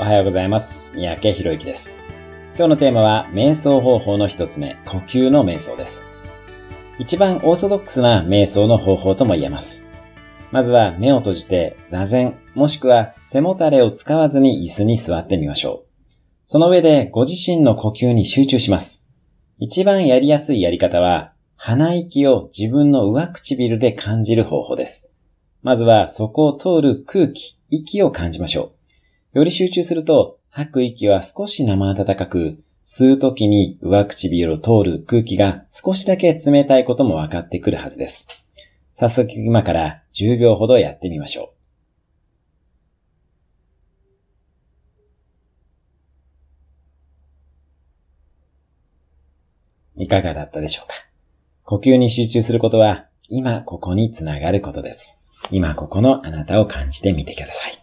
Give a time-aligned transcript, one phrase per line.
[0.00, 0.92] おはようございます。
[0.94, 1.94] 三宅博之です。
[2.56, 6.06] 今日のテーマは、瞑想方法の一つ目、呼吸の瞑想です。
[6.98, 9.84] 一番オーソドックスな瞑想の方法とも言えます。
[10.52, 15.88] まずは目を閉じて座禅、もしくは背もたれを使わずに椅子に座ってみましょう。
[16.46, 19.06] その上でご自身の呼吸に集中します。
[19.58, 25.10] 一番やりやすいやり方は、鼻息を自分の上唇で感じる方法です。
[25.60, 28.79] まずはそこを通る空気、息を感じましょう。
[29.32, 38.26] より集中すると、吐く息は少し生暖かく、吸う時に上唇を通る空気が少しだけ冷たいことも分かってくるはずです。
[38.96, 41.52] 早速今から10秒ほどやってみましょ
[49.96, 50.02] う。
[50.02, 50.94] いかがだったでしょうか？
[51.62, 55.20] 呼吸に集中することは今ここにつながることです。
[55.52, 57.79] 今ここのあなたを感じてみてください。